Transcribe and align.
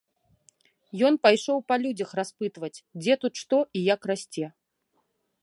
Ён 1.09 1.13
пайшоў 1.27 1.57
па 1.71 1.75
людзях 1.83 2.09
распытваць, 2.21 2.73
дзе 3.03 3.13
тут 3.27 3.33
што 3.45 3.57
і 3.79 3.87
як 3.93 4.01
расце. 4.15 4.47